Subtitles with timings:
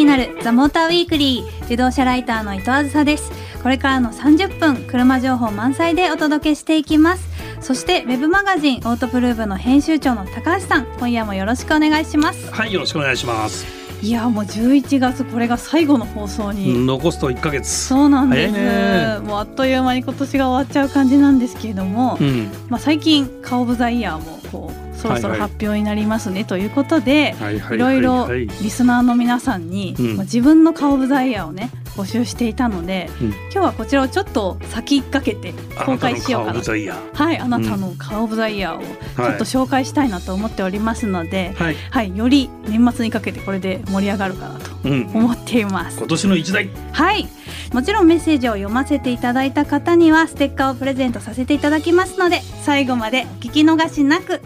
[0.00, 3.30] になるザモーターウィークリー自動車ライターの伊藤あずさです。
[3.62, 7.28] これからの30分車情報満載でお届けしていきます。
[7.60, 12.50] そしてウェブマガジンオートプルーブの編集長の高橋さん今夜もよろしくお願いします。
[12.50, 13.66] はいよろしくお願いします。
[14.00, 16.86] いやもう11月これが最後の放送に。
[16.86, 17.70] 残すと1ヶ月。
[17.70, 19.20] そうなんです。
[19.20, 26.44] もうあっという間に今年が終わっちゃう感じなんですけれども、うん、まあ最近カーオブザイヤーもこうそろそろ発表になりますね。
[26.44, 27.34] ということで、
[27.72, 35.52] いろいろリスナーの皆さんに、うん、自分のカーオブザイヤーをね募集していたので、うん、今日はこちらをちょっと先かけて
[35.84, 46.68] 公開しようかなはいあなたのカーオブザイヤーをちょっと紹介したいなと思っておりますので、はい、はい、より年末にかけてこれで盛り上がるかなと思っています、今年の一大。
[46.92, 47.28] はい。
[47.72, 54.40] もちろんメッセージを読ませていただいた方にはステッカーをプレゼントさせていただきますので最後までお聞き逃しなく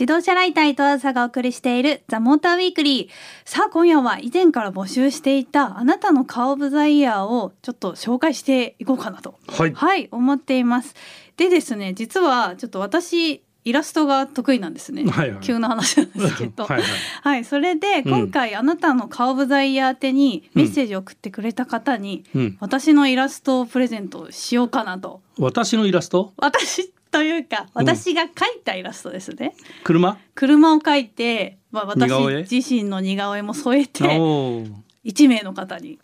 [0.00, 3.10] 自動車ライター伊藤朝がお送りしているザ・モーターウィークリー。
[3.44, 10.94] さあ今夜は以前から募集していたあなたのカーオブザイヤーをちょっと紹介していこうかなと、はい、はい、思っています。
[11.36, 16.64] でですね実はちょっと私イラストが得意なんですね、はいはい、急な話なんですけど。
[16.64, 16.82] はい、
[17.22, 25.20] はい、それで今回あなたのカーオブザイヤー宛てにメッセージを送ってくれた方に、うん、私のイラストをプレゼントしようかなと。
[25.38, 26.32] 私のイラスト？
[26.38, 28.30] 私というか私が描い
[28.64, 29.54] たイラストですね。
[29.84, 30.18] 車？
[30.34, 32.10] 車を描いて、まあ、私
[32.50, 35.98] 自身の似顔絵も添えて1名の方に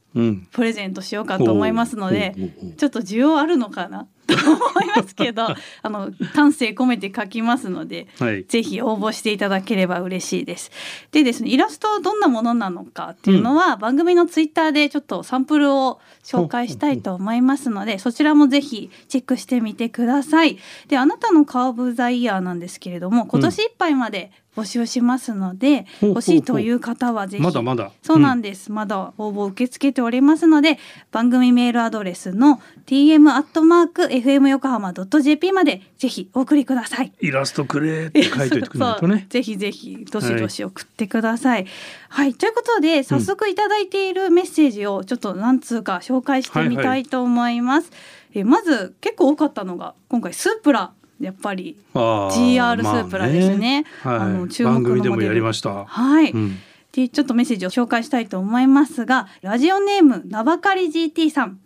[0.52, 2.34] プレゼントしようかと思いますので、
[2.76, 4.08] ちょっと需要あるのかな？
[4.26, 5.46] と思いますけど
[5.82, 10.70] あの丹精込めて書きますので、はい、ぜひ応募していただければ嬉しいです。
[11.12, 20.58] でですねイラストはどんなものなのかっていうのは、うん、番組のツイッターでちょっとサンプルを紹介したいと思いますのでそちらもぜひチェックしてみてください。
[20.88, 27.42] であなたのカーブ・ザ・イヤーなんですけれども今年いっぱいまで、うん募集しますので欲しいという方はぜひ。
[27.42, 27.92] まだまだ。
[28.02, 30.78] そうなんです、うん、まだ応募受け付けておりますので
[31.12, 37.12] 番組メールアドレスの tm アットマーク fm 横浜ドット jp までぜひお送りください。
[37.20, 39.26] イラストくれって書いておいてくれるとね。
[39.28, 41.66] ぜひぜひどしどし送ってください、
[42.08, 47.96] はい、はい、ということで早速いただいているメッセージをちょっと何通か紹介してみたいと思います、はいは
[48.36, 53.84] い、えまず結構多かったのが今回スープラやっぱり GR スープラですね。
[54.04, 55.42] まあ、ねはい、あの注目のモデル。
[55.42, 56.30] はい。
[56.30, 56.58] うん、
[56.92, 61.60] でちょっとメッセージを紹介したいと思いますが、ラジオネーム名ばかり GT さん。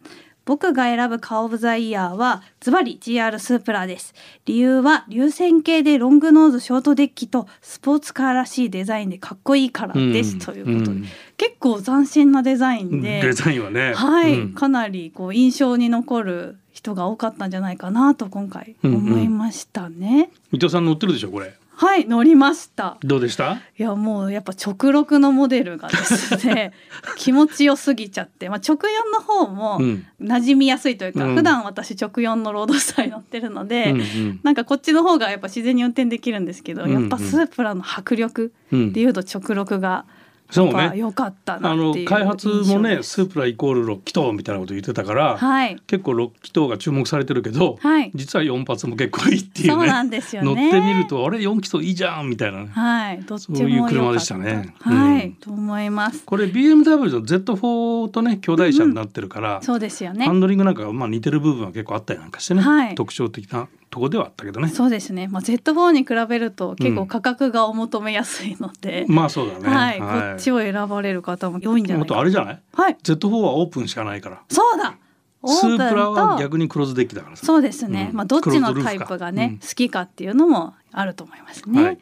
[0.47, 4.15] 僕が選ぶカーオブザイヤーはズバリ GR スープラです。
[4.47, 11.05] 理由は流線形でロングノーズショートデッキとスポーツカーらしいデザインでかっこいいからです、うん、ということで、うん、
[11.37, 20.09] 結構斬新なデザインで、デザインはね、はい、うん、かなりこう印象に残る人が多かったんじゃないかなと今回思いましたね。
[20.09, 21.55] うんうん、伊藤さん乗ってるでしょこれ。
[21.81, 22.99] はい乗りました。
[23.03, 23.55] どうでした？
[23.55, 26.73] いやもうやっぱ直録のモデルがですね
[27.17, 29.81] 気持ちよすぎちゃって、まあ、直四の方も
[30.21, 40.20] 馴染みやすいというか、うん、普段私直四のロードスタイ乗ってるので、うんうん、なんかこっちの方がやっぱ自然に運転できるんですけど、うんうん、やっぱスープラの迫力でいうと直録が、うん
[40.51, 40.93] そうね。
[40.97, 49.75] 良かったあの開発もねスープライコール6気筒みたいなこと言ってたから、はい、結構6気筒が注目されてるけど、はい、実は4発も結構いいっていうね。
[49.75, 50.47] そうなんですよね。
[50.47, 54.75] 乗ってみるとあれ？4気筒いいじゃんみたいな、ね、はい、どっちもそういう車でしたね。
[54.81, 56.25] はい、うん、と思います。
[56.25, 60.27] これ BMW の Z4 とね兄弟車になってるから、うん、そうですよね。
[60.27, 64.69] ハンドリングなんかまあ似てる部分は結構あったりなんかしてね、はい、特徴的なとこではあったけどね。
[64.69, 65.27] そうですね。
[65.29, 69.69] まあ Z4 に比べると結構価格がお求めやすいので、うん、まあそうだね。
[69.69, 72.19] はい、はい、こっちを選ばれる方も多いんじゃないか。
[72.19, 72.63] あれじゃない？
[72.73, 72.97] はい。
[73.03, 74.43] Z4 はオープンしかないから。
[74.49, 74.97] そうだ。
[75.45, 78.09] スープラは逆にクローズデッキだからそうですね。
[78.11, 81.85] うん、まあどっちのタイプがね、うん、好きかっていうのもあると思いますね。
[81.85, 81.99] はい、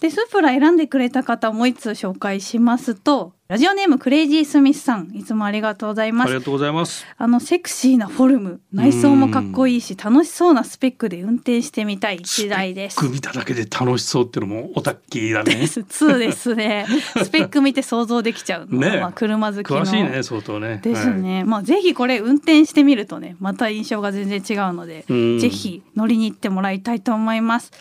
[0.00, 6.28] でスープラ選んでくれた方もう一つ紹介しますとラジオネームクレイジースミスさんいつもありがとうございます。
[6.28, 7.04] ありがとうございます。
[7.18, 13.06] あのセクシーなフォルム内装もかっこいいし楽しそうなスペックで運転してみたい時代です。
[13.06, 15.56] ス見ただけで楽しそうっていうのもオタッキーだね。
[15.56, 15.80] です。
[15.80, 16.86] 2ですね。
[17.22, 19.80] スペック見て想像できちゃうのね、まあ車好きの。
[19.80, 20.80] 詳しいね相当ね。
[20.82, 27.72] ですね、はい、まあぜひこれ運転してみるとねまた印象が全然違うのでぜひ乗りに行ってもらいたいと思います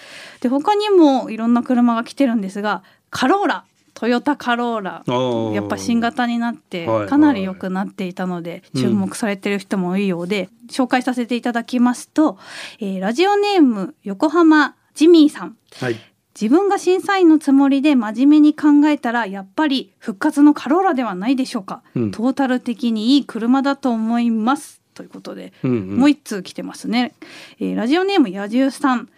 [0.43, 3.63] で他にもいろんな車が来てるんですがカローラ
[3.93, 12.37] トヨタカローラやっぱ新型になってかなり良くなっていたので注目されてる人も多いようで、紹介させていただきますと、
[12.81, 15.95] えー、ラジオネーム横浜ジミーさん、はい、
[16.39, 24.81] 自分が審査員のつもりで真面目に考えたらやっぱり復活のカローラではないでしょうか、うん、トータル的にいい車だと思います。
[24.95, 27.13] ということで、うんうん、もう一通来てますね、
[27.59, 29.09] えー、ラジオネーム野獣さん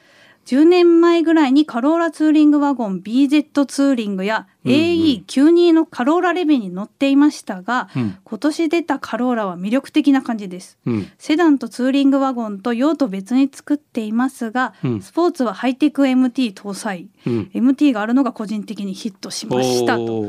[0.45, 20.25] 10年前ぐらいにカローラツーリングワゴン BZ ツーリングや AE92 のカローラレベに乗っていましたが、うん、今年出たカローラは魅力的な感じです、うん、セダンとツーリングワゴンと用途別に作っていますが、うん、スポーツはハイテク MT 搭載、MT があるのが個人的にヒットしましたと。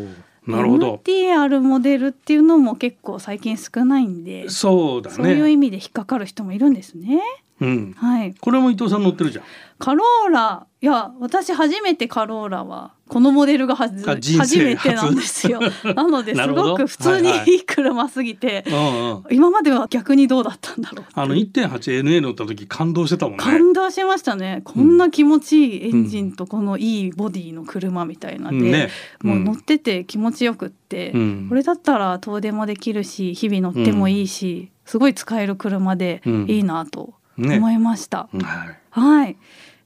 [0.46, 0.94] なるほど。
[1.04, 5.16] MT あるモデルっていうのも結構最近少ないんでそうだね。
[5.16, 7.20] そういう意味で引っかかる人もいるんですね。
[7.60, 8.34] うん、はい。
[8.34, 9.44] これも伊藤さん乗ってるじゃん。
[9.78, 10.66] カローラ。
[10.82, 15.60] いや私初めてカローラはこのモデルがはず初めてなんですよ。
[15.94, 18.64] なので すごく普通にいい車すぎて、
[19.30, 23.42] 今までは逆にどうだったんだろうあの 1.8NA 乗った時感動してたもんね。
[23.42, 24.60] 感動しましたね。
[24.64, 28.70] こんな気持ちいいエンジンとこのいいボディの車みたいなで、うん。
[28.70, 28.90] ね、
[29.22, 38.28] もう乗ってて気持ちよくって、うん、これだったら遠出もできるし日々乗ってもいいし、すごい使える車でいいなと思いました。
[38.32, 39.36] ね、はい、はい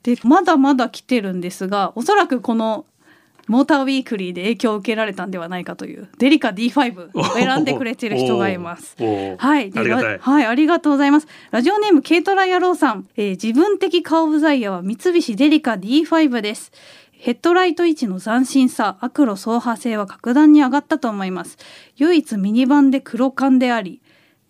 [0.02, 2.86] でまだまだ来てるんですがおそらくこの
[3.48, 8.94] モーターウィークリーで影響を受けられたんではないかというデリカ D5 を選んでくれてる人がいます。
[8.96, 11.26] はい、はい、ありがとうございます。
[11.50, 16.70] ラジオネーム軽トラ野郎さん、えー、自分的顔オブザイヤーは三菱デリカ D5 です。
[17.10, 21.58] ヘッドライト位置の斬新さ、アクロ走破性は格段に上がったと思います。
[21.96, 24.00] 唯一ミニバンで黒缶であり、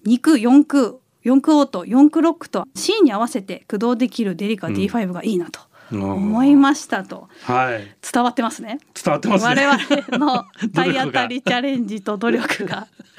[0.05, 5.70] 肉4空4クオート4クロックと C に合わせて駆動できるデリカ D5 がいいなと。
[5.93, 8.79] 思いましたと、はい、伝わってますね。
[8.95, 10.45] 伝わってます、ね、我々の
[10.75, 12.77] 体当たりチャレンジと努力が。
[12.77, 13.11] はい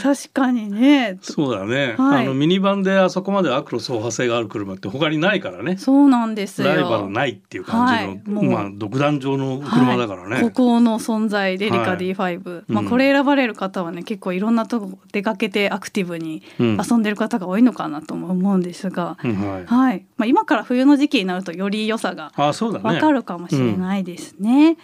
[0.00, 1.18] 確かにね。
[1.20, 5.76] そうだね、はい、あのミニバンであそこまでアクロ走破性がある車って他にないからね。
[5.76, 20.06] そうなんですライバルないっていう感じの、はい、まあ独壇場の車だからね、ここの存在デリカ D5、まあこれ選ばれる方はね結構いろんなとこ出かけてアクティブに遊んでる方が多いのかなとも思うんですが、うん、はい。
[20.16, 24.74] まあ今から冬の時期になるとより良さがわかるかもしれないですね。
[24.74, 24.76] ね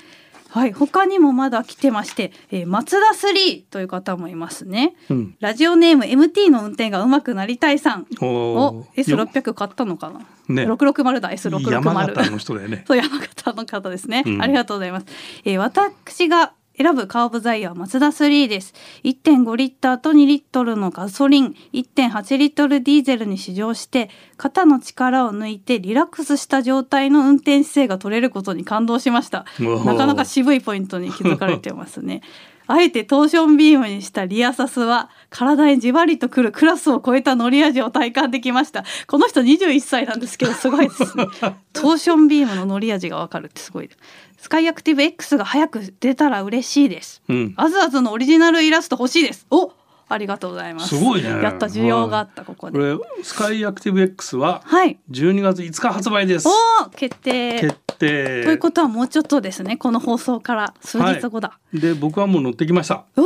[0.53, 10.21] はい、他にもまだ来てまして、えー、松田スリーという方もいますね、うん、ラジオネーム MT の運転が上手くなりたいさんお S600 買ったのかな？
[10.49, 12.85] ね、660だ S660 山形の人だよね。
[12.87, 15.07] そう山形の方ですね、うん、ありがとうございます、
[15.45, 18.75] えー、私が選ぶカーブザイヤーマツダ3です。
[19.05, 29.45] 1.5リッターと2リットルのガソリン、1.8リットルディーゼルに試乗して、肩の力を抜いてリラックスした状態の運転姿勢が取れることに感動しました。
[29.85, 32.23] なかなか渋いポイントに気づかれてますね。
[32.67, 41.27] あえてトーションビームにしたリアサスは体にじわりとくるクラスを超えた乗り味を体感できましたこの人21歳なんですけどすごいですね
[41.73, 43.91] トーションビームの乗り味がわかるってすごい
[44.39, 49.73] スカイアクティブ X が早く出たら嬉しいです、うん、あずあずのオリジナルイラスト欲しいですお
[50.13, 50.89] ありがとうございます。
[50.89, 51.31] すごいね。
[51.31, 52.79] やった需要があったここで。
[52.79, 54.63] これスカイアクティブ X は
[55.11, 56.49] 12月5日発売です。
[56.49, 57.61] お決定。
[57.61, 57.92] 決定。
[58.03, 59.77] ということはもうちょっとですね。
[59.77, 61.49] この放送から数日後だ。
[61.49, 63.05] はい、で僕はもう乗ってきました。
[63.17, 63.23] お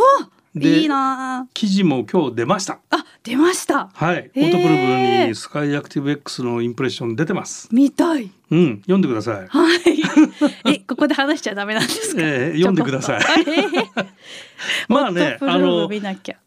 [0.59, 1.49] いいな。
[1.53, 2.79] 記事も今日出ました。
[2.91, 3.91] あ出ました。
[3.93, 4.31] はい。
[4.35, 7.69] オートクルブにスカイアクティブ X のインプレッション出てます。
[7.73, 8.31] 見たい。
[8.51, 9.47] うん、読んでください。
[9.49, 9.81] はい。
[10.73, 12.23] え、ここで話しちゃダメなんですか？
[12.23, 13.21] えー、読んでください。
[14.89, 15.91] まあね、あの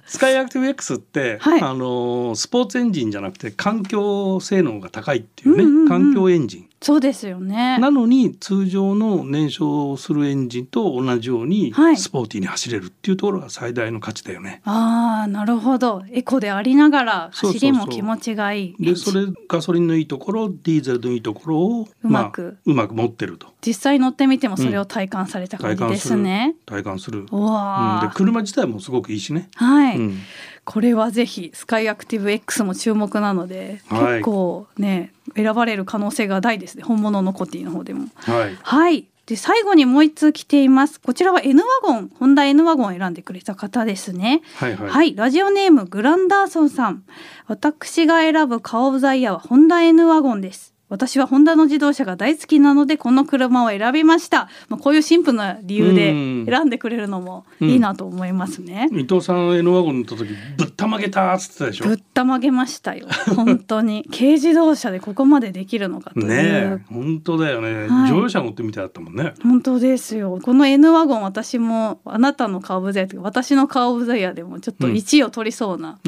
[0.06, 6.69] スカイアクティブ X って、はい、あのスポーツエンジンじゃなくて環境性能が高いっていうね、うんうんうん、環境エンジン。
[6.82, 7.78] そうですよね。
[7.78, 14.62] なのに通常の燃焼するエンジンと同じようにスポーティーに走れるっていうところが最大の価値だよね。
[14.64, 16.04] はい、ああ、なるほど。
[16.12, 18.76] エコでありながら走りも気持ちがいい。
[18.80, 23.48] で、それガソリンのいいところ、ディーゼルのいいところをうまく、まあ、うまく持ってると。
[23.66, 26.56] 実際乗ってみてもそれを体感された感じですね。
[26.56, 27.26] うん、体感する。
[27.32, 29.50] わ、うん、で車自体もすごくいいしね。
[29.56, 29.98] はい。
[29.98, 30.20] うん、
[30.64, 36.84] これはぜひスカイアクティブ X も注目なので、はい、結構ね選ばれる可能性が大ですね。
[36.84, 38.08] 本物のコティの方でも。
[38.16, 38.58] はい。
[38.62, 47.04] はいで最後にもう一通来ていますこちらは N ワゴンホンダ N ワゴンを選んでくれた方ですねはい、はいはい、ラジオネームグランダーソンさん
[47.46, 54.50] 私が選ぶカーオブザイヤーはホンダ N ワゴンです私はホンダの自動車が大好きなのでこの車を選びました。
[54.70, 56.12] まあ、こういうシンプルな理由で
[56.52, 58.90] 選んでくれるのもいいなと思いますね。
[58.92, 61.86] うん、伊藤さん N ワゴン乗った時ぶったまげたっつってたでしょ？
[61.86, 63.08] ぶったまげましたよ。
[63.36, 66.20] 本当に 軽自動車でここまでできるのかと。
[66.22, 69.34] ね本当だよね、はい、乗用車乗ってみたいだったもんね。
[69.44, 70.40] 本当ですよ。
[70.42, 76.00] この N ワゴン私もあなたのカーブザイヤーというか私のカーブザイヤーでもちょっと1位を取りそうな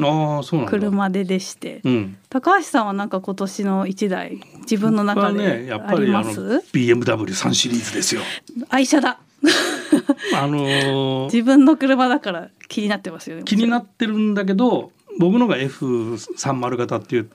[0.66, 1.80] 車ででして。
[1.84, 4.40] うん、高橋さんはなんか今年の1台
[4.72, 8.22] 自分の中でやっぱりあの BMW3 シリーズですよ。
[8.70, 9.18] 愛車だ。
[10.34, 17.30] あのー、自分の車だから気になってますよね気になってるんだけど僕のが F30 型っていう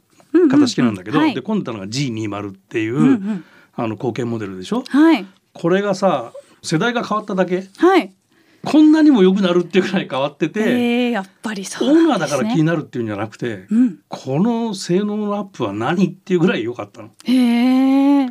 [0.48, 3.44] 型式なんだけど、うんうんうん、で今度のが G20 っていう、うんうん、
[3.76, 6.32] あの後継モデルでしょ、はい、これがさ
[6.64, 8.14] 世代が変わっただけ、はい、
[8.68, 17.10] こんなにも良くなるっていうくらい変わってて、えー、やっぱりそう、ね、オーナーだから気になるっていうんじゃなくて、うん、この性能のアップは何っていうぐらい良かったの。
[17.24, 18.28] へえ。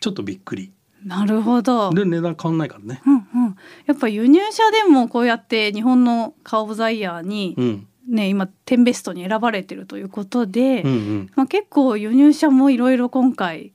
[0.00, 0.72] ちょっとびっくり。
[1.04, 1.90] なるほど。
[1.90, 3.00] で値段変わんないからね。
[3.06, 3.16] うんう
[3.50, 3.56] ん。
[3.86, 13.72] やっぱ輸入車でもこうやって日本のカーオブザイヤーに、うん、ね今テンベストに選ばれてるということで、うんうん、まあ結構輸入車もいろいろ今回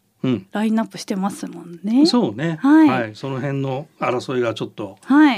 [0.51, 2.05] ラインナップしてますもんね。
[2.05, 4.97] そうね、はい、はい、その辺の争いがちょっと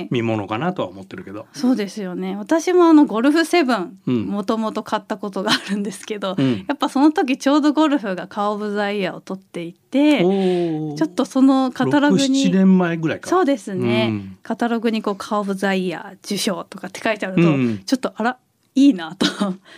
[0.10, 2.36] 見ものかなとは思ってるけど、はい、そうですよね。
[2.36, 13.30] 私もあのゴルフセブンもともと買ったことがあるんですけど、うん、やっぱその時ちょうどゴルフがカー・オブ・ザ・イヤーを取っていてちょっとそのカタログに7年前ぐらいか。
[13.30, 18.38] そうですね、うん、カタログにこうカー・オブ・ザ・イヤー受賞とかって書いてあると、うん、ちょっとあら
[18.76, 19.26] いいなと。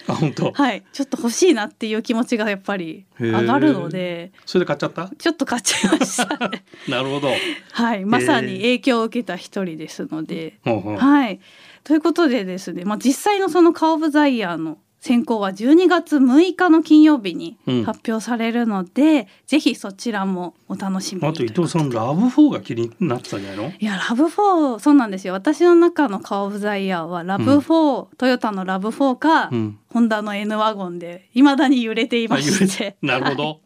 [0.07, 0.51] あ本当？
[0.51, 0.83] はい。
[0.93, 4.31] ちょっと欲しいなっていう気持ちがやっぱり上がるので。
[4.45, 5.09] それで買っちゃった？
[5.17, 7.29] ちょっと買っちゃいました、ね、 なるほど。
[7.73, 8.05] はい。
[8.05, 10.59] まさに影響を受けた一人ですので。
[10.63, 11.39] はい。
[11.83, 23.74] ということでですね、まあ、実際のそのカー・オブ・ザ・イヤーの選考は12月6日の金曜日に発表されるので、うん、ぜひそちらもお楽しみあと伊藤さん RAV4 が気になってたんじゃないの？
[23.77, 25.33] いや RAV4 そうなんですよ。
[25.33, 32.97] 私の中のカー・オブ・ザ・イヤーは RAV4、うん、トヨタの RAV4 か、うん、ホンダの N ワゴンでいまだに揺れていまして。
[33.03, 33.59] なるほど、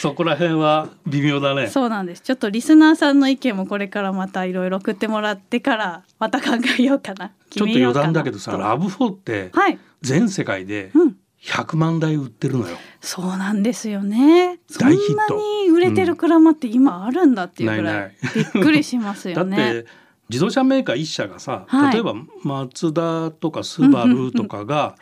[0.00, 1.66] そこら辺は微妙だね。
[1.66, 2.22] そうなんです。
[2.22, 7.32] ちょっとリスナーさんの意見もこれからまたいろいろ送ってもらってからまた考えようかな。
[7.50, 9.50] ちょっと余談だけどさ、 RAV4 って
[10.02, 10.92] 全世界で
[11.42, 12.76] 100万台売ってるのよ。
[13.00, 14.58] そうなんですよね。
[14.68, 19.56] そんなに売れてる車って今あるんだっていうぐらいびっくりしますよね。
[19.56, 19.86] だって
[20.28, 24.96] 自動車メーカー一社がさ、はい、例えばマツダとかスバルとかが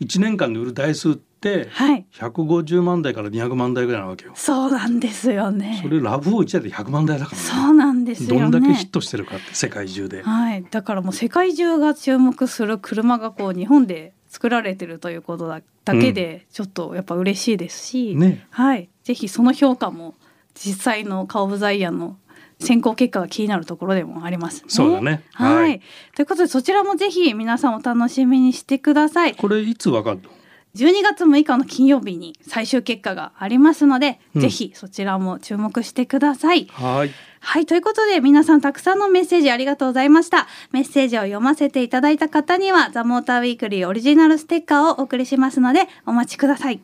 [0.00, 4.32] 1年間で売る台数って150万台から200万台ぐらいなわけよ。
[4.36, 5.80] そうなんですよね。
[5.82, 10.22] それラブオ1台で100万台だから、ね、そうなんですよ、ね、どんだけヒットしてるかって世界中で。
[10.22, 20.14] はい、だからもう世界中が注目する車がこう日本で作られてるということだけでちょっとやっぱ嬉しいですし、うんね、はい、ぜひその評価も
[20.54, 22.16] 実際のカオブザイヤーの
[22.60, 25.22] 選考結果が気になるところでもあります、ね、そうだね。
[25.32, 25.80] はい、はい、
[26.16, 29.34] ということでそちらもぜひ皆さんお楽しみにしてください。
[29.34, 30.30] これいつわかるの？
[30.78, 36.66] 12月6日の金曜日に最終結果がありますので、うん、ぜひそちらも注目してください。
[36.70, 37.10] はい。
[37.40, 40.46] はいということで皆さんたくさんのメッセージありがとうございました。
[40.70, 46.80] メッセージを読ませていただいた方にはザモーターウィークリーオリジナルステッカーをお送りしますのでお待ちください。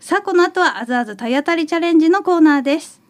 [0.00, 3.00] さあこの後はあずあず体当たりチャレンジのコーナーです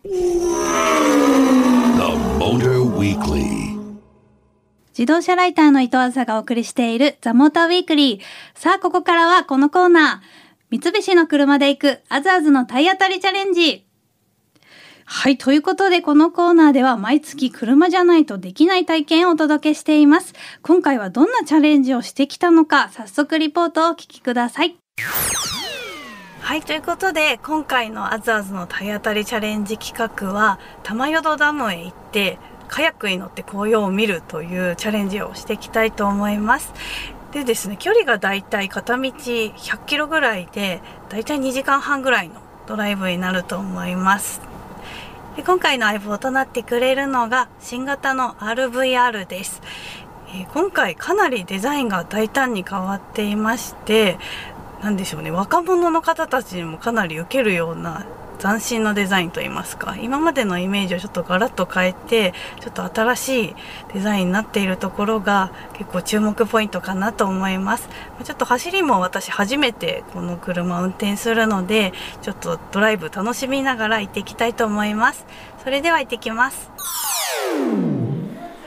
[4.97, 13.85] 自動車ライターの伊藤麻がお送りしているザモーターウィークリーさあここからはこのコーナー三菱の車で行くあずあずの体当たりチャレンジ
[15.07, 15.37] はい。
[15.37, 20.33] ということで、このコーナーでは毎月車じゃないとできない体験をお届けしています。
[20.63, 24.77] 今回はどんなチャレンジをしてきたのか、早速リポートをお聞きください。
[26.41, 26.63] はい。
[26.63, 36.73] ということで、今回のアズアズの体当たりチャレンジ企画は、玉淀ダムへ行って、カヤックに乗って紅葉を見るというチャレンジをしていきたいと思います。
[37.33, 44.55] でですね、距離がだいたい片道100キロぐらいで、だいたい2時間半ぐらいのドライブになると思います。
[45.37, 49.63] で今回の相棒となってくれるのが新型の RVR です、
[50.29, 54.17] えー、今回かなりデザインが大胆に変わっていまして
[54.81, 58.07] 何でしょうね若者の方たちにもかなり受けるような
[58.39, 63.55] 斬新なデザインといいますか今までのイメージをちょっとガラッと変えてちょっと新しい
[63.95, 67.89] デザインになっているところが結構注目ポイントかなと思います。
[68.25, 75.27] ちょっと走りも私初めてこの車を運転するのでちょっとドライブ楽しみながら行っていきたいと思います。
[75.63, 76.71] それでは行ってきます。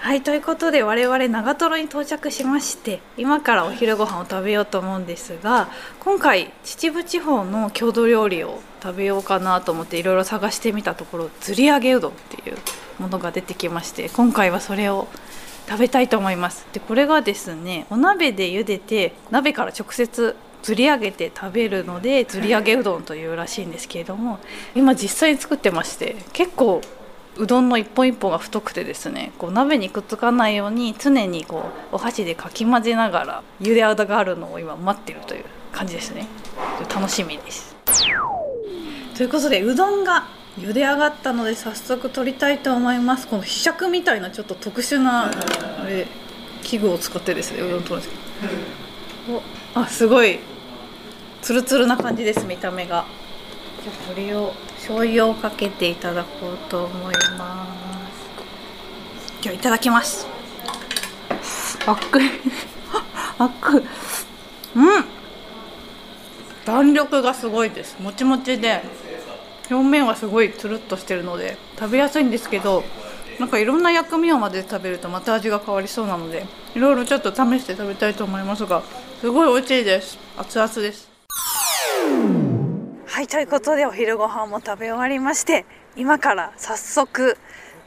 [0.08, 5.68] はいということで我々長瀞に到着しまして今からお昼ご飯を食べようと思うんですが
[6.00, 12.58] 今回秩父地方の郷土料理を食べようかなと思っていろいろ探してみたところずり揚げうどんっていう
[13.00, 15.10] ものが出てきまして今回はそれを
[15.68, 16.66] 食べたいと思います。
[16.72, 24.40] でこれがですねお鍋で茹でて鍋から直接ずり上げて食べるのでずり揚げうどんというらしいんですけれども
[24.74, 26.80] 今実際に作ってまして結構
[27.40, 36.28] うどんの一本一本が太くてですねこう鍋にくっつかないように常にこうお箸でかき混ぜながら茹で上がるのを今待ってるという感じですね。
[36.94, 37.76] 楽しみです。
[39.16, 40.28] ということでうどんが
[40.60, 43.28] 茹で上がったので早速取りたいと思います。
[43.28, 46.08] このひしゃくみたいなちょっと特殊なあれ
[46.64, 49.42] 器具を使ってですねうどん取るんですけど。
[49.76, 50.40] あすごい
[51.42, 53.06] ツルツルな感じです見た目が。
[54.08, 57.68] これを醤油をかけていただこうと思いま
[58.10, 59.42] す。
[59.42, 60.28] じゃあいただきます。
[61.86, 62.20] あっく
[63.38, 63.84] あっくうん。
[66.66, 67.98] 弾力がすごいです。
[68.02, 68.82] もちもちで
[69.70, 72.84] 表面はすごいつるっとしてるので食べやすいんですけど
[73.40, 78.82] なんかいろんな薬味を混ぜて食べるとまた味が変わりそうなのでいろいろちょっと試して食べたいと思いますが
[79.22, 80.18] すごい美味しいです。
[80.38, 82.47] 熱々です。
[83.18, 87.36] はいということでお昼ご飯も食べ終わりまして今から早速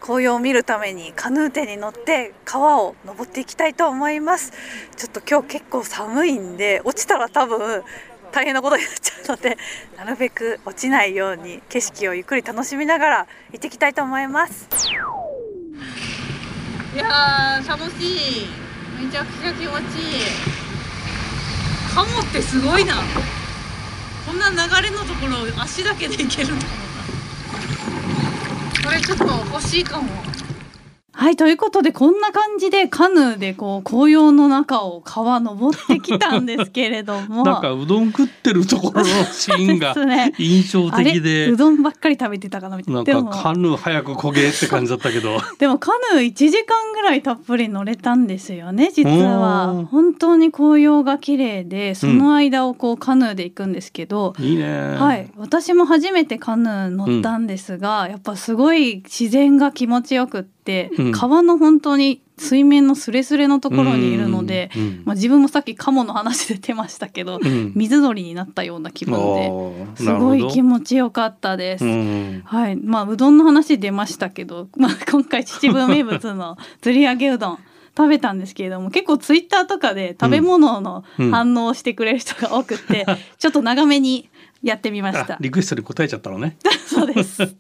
[0.01, 4.53] 紅葉を見るためにカヌーテに乗って川を登っていきたいと思います。
[4.97, 7.85] ちょっと今日結構寒いんで落ちたら多分
[8.33, 9.57] 大変なことになっちゃうので
[9.97, 14.67] なるべく落ちないように景色をゆっくり楽しみながら行ってきたいと思います。
[16.93, 18.49] いや楽しい。
[19.01, 20.25] めちゃくちゃ気持ちいい。
[21.95, 22.95] カモってすごいな。
[24.31, 24.57] こんな流
[24.89, 26.61] れのところ足だけでいけるの
[28.85, 30.23] これちょっと欲しいかも。
[31.13, 37.43] はいということでこんな感じでカヌーでこう紅葉の中を川登ってきたんですけれども。
[37.45, 39.95] なんかうどん食ってるところのシーンが
[40.39, 43.03] 印象的で、ね、うどんばっかり食べてたかなみたいな。
[43.03, 45.39] なんかカヌー早く焦げって感じだったけど。
[45.59, 49.87] でもカヌー1時間ぐらいたっぷり乗れたんですよね実は。
[49.91, 54.97] 本当に紅葉が綺麗でその間をこうカヌーで行くんですけど、うん、いいね。
[54.97, 55.29] はい。
[55.37, 69.15] 私も初めてカヌー乗ったんですが、うん、やっぱすごい自然が気持ちよくって、うん、川の本当に水面のすれすれのところにいるので、うんうん、まあ、自分もさっきカモの話で出ましたけど、うん、水鳥になったような気分
[69.95, 71.85] ですごい気持ちよかったです。
[71.85, 77.59] はいまあ、うどんの話出ましたけど、 まあ、今回秩父名物の釣り上げうどん
[77.97, 83.05] 食べたんですけれども結構ツイッターとかで食べ物の反応をしてくれる人が多くて、
[83.39, 84.31] ちょっと長めに
[84.63, 85.37] やってみました。
[85.41, 86.57] リクエストに答えちゃったのね。
[86.87, 87.43] そうです。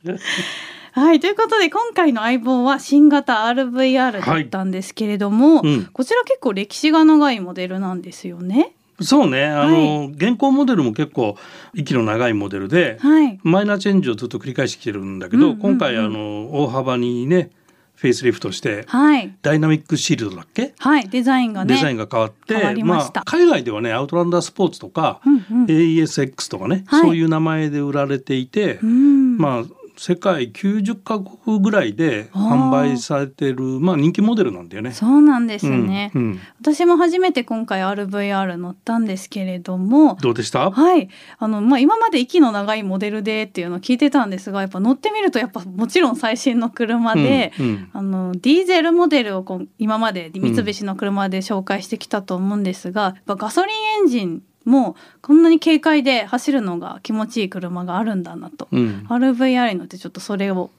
[0.92, 8.74] はいということで今回の相棒は新型 RVR だったんですけれども、はいうん、こちら結構歴史が長いモデルなんですよね。
[9.00, 9.46] そうね。
[9.46, 11.36] あの、はい、現行モデルも結構
[11.74, 17.50] 息の長いモデルで、はい、マイナーチェンジをずっと繰り返してきてるんだけど、うんうんうん、今回あの大幅にね
[17.94, 29.64] フェイスリフトして、はい、ダイナミックシールドだっけ、はい、デザインがねデザインが変わってまあ、海外ではねアウトランダースポーツとか、うんうん、AESX とかね、はい、そういう名前で売られていて、まあ
[30.02, 34.92] 世界90カ国ぐらいで販売されてるまあ人気モデルなんだよね。
[34.92, 40.70] そうなんですね、うんうん、私も初めて今回 RVR 乗ったんですけれどもどうでした？
[40.70, 41.10] はい。
[41.38, 60.70] あの、まあ、今まで息の長いモデルでっていうのを聞いてたんですがやっぱ乗ってみるとやっぱもちろん最新の車で、うんうん、あのディーゼルモデルをこう今まで三菱の車で紹介してきたと思うんですが、やっぱガソリンエンジンもこんなに軽快で走るのが気持ちいい車があるんだなと、うん、RVR のってちょっとそれを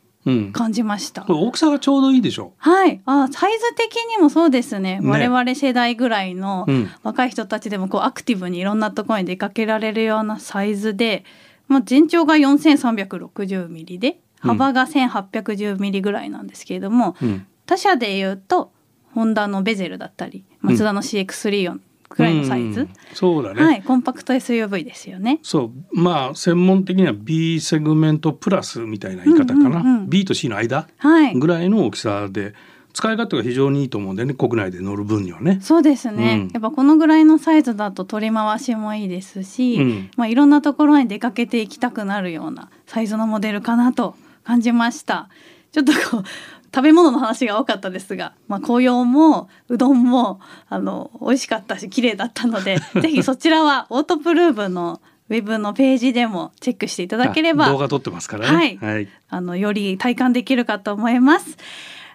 [0.54, 2.54] 感じました、うん、大きさがちょうどいいでしょ？
[2.58, 3.02] はい。
[3.06, 6.68] あサイズ的にもそうですね、ね、我々世代ぐらいの
[7.02, 11.26] 若い人たちでもこうアクティブにいろんなところに出かけられるようなサイズで、
[11.68, 18.72] まあ、全長が4360ミリで幅が1810ミリぐらいなんですけれども、うん、他社でいうと
[19.16, 21.80] ホンダのベゼルだったりマツダの CX3
[22.12, 25.40] くらいのサイズ、うん、そうだね、はい、コンパクト SUV ですよね。
[25.42, 25.72] そう。
[25.92, 30.88] まあ専門的には B セグメントプラスみたいな言い方かな、うんうんうん、B と C の間
[31.36, 32.54] ぐらいの大きさで、
[32.94, 35.60] 使い勝手が非常にいいと思うんでね国内で乗る分にはね。
[35.62, 45.30] そうですね、うん、やっぱこのぐらいのサイズだと取り回しもいいですし、うん、まあいろんなところに出かけていきたくなるようなサイズのモデルかなと感じました。
[45.72, 46.24] ちょっとこう
[46.74, 61.58] 食べ物の話が多かったですが、まあ、紅葉もうどんもあの美味しかったし綺麗だったので ぜひそちらはオートプルーブのウェブのページでもチェックしていただければ動画撮ってますからね、はい、はい、あのより体感できるかと思います。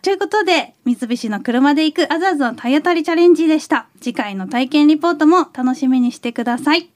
[0.03, 3.87] ということで三菱の車で行くアザーズの体当たりチャレンジでした。
[4.01, 6.91] 次回の体験リポートも楽しみにしてください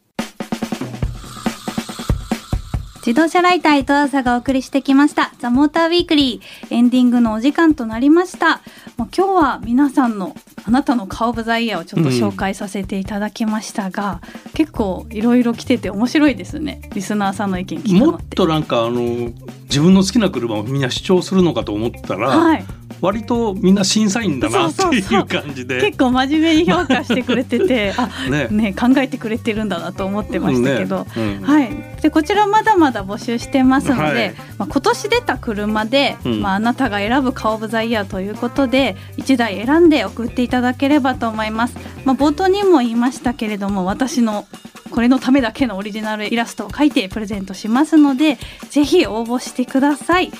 [3.00, 5.32] 自動車ライター伊藤朝がお送りしてきました。
[5.38, 8.60] ザ・モーターウィークリーエンディングのお時間となりました。
[8.98, 10.36] もう今日は皆さんの
[10.66, 16.82] あなたの顔オブザイヤーをちょっと紹介させていただきましたが、うん、結構いろいろ来てて面白いですね。
[16.92, 19.32] リスナーさんの意見聞くのもっとなんかあの
[19.62, 22.64] 自分の好きな車をみんな主張するのかと思ったら、はい、
[23.00, 25.80] 割とみんな審査員だなっていう感じで。
[25.80, 28.48] 結構真面目に評価してくれてて あね。
[28.50, 31.38] ね考えてくれてるんだなと思ってましたけど、ね。
[31.40, 31.70] うん、はい、
[32.02, 41.76] でこちらまだまだ募集してますので、はい、まあ、今年出た車で、うん、まあ、あなたが選ぶカオブザイヤーということで1台選んで送っていただければと思います。
[42.04, 44.46] まあ、冒頭にも言いましたけれども私の
[44.90, 48.38] これのためだけのオリジナルイラストを描いてプレゼントしますので
[48.70, 50.32] ぜひ応募してください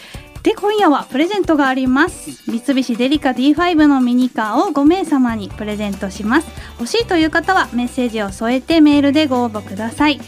[0.43, 2.31] で今夜はプレゼントがあります。
[2.51, 6.49] 三菱デリカ D5 のミニカーを5名様にプレゼントします。
[6.79, 10.21] 欲しいという方はメッセージを添えてメールでご応募ください。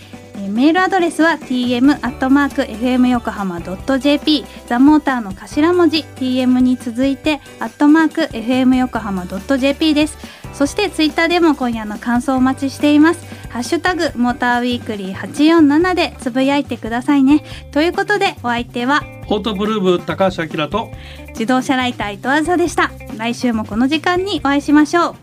[0.51, 10.19] メールアドレスは tm.fm 横浜 .jp ザモーターの頭文字 tm に続いてアットマーク fm 横浜 .jp です。
[10.53, 13.25] そしてツイッターでも今夜の感想をお待ちしています。
[13.53, 17.45] ハッシュタグモーターウィークリー847でつぶやいてくださいね。
[17.71, 20.91] ということでお相手はオートブルーブ高橋明と
[21.29, 22.91] 自動車ライター伊藤あでした。
[23.19, 25.15] 来週もこの時間にお会いしましょう